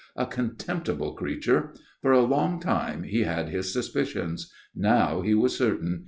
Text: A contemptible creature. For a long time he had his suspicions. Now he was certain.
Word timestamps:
A 0.15 0.25
contemptible 0.25 1.13
creature. 1.13 1.75
For 2.01 2.11
a 2.11 2.21
long 2.23 2.59
time 2.59 3.03
he 3.03 3.21
had 3.21 3.49
his 3.49 3.71
suspicions. 3.71 4.51
Now 4.75 5.21
he 5.21 5.35
was 5.35 5.55
certain. 5.55 5.99